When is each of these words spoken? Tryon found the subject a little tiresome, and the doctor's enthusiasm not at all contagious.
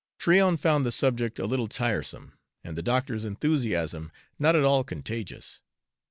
Tryon 0.17 0.57
found 0.57 0.83
the 0.83 0.91
subject 0.91 1.37
a 1.37 1.45
little 1.45 1.67
tiresome, 1.67 2.33
and 2.63 2.75
the 2.75 2.81
doctor's 2.81 3.23
enthusiasm 3.23 4.11
not 4.39 4.55
at 4.55 4.63
all 4.63 4.83
contagious. 4.83 5.61